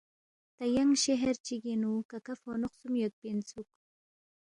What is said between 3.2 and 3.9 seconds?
اِنسُوک